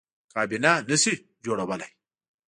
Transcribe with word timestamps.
کابینه 0.33 0.71
نه 0.89 0.95
شي 1.01 1.13
جوړولی. 1.43 1.89